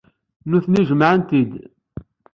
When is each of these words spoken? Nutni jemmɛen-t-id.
Nutni 0.49 0.81
jemmɛen-t-id. 0.89 1.51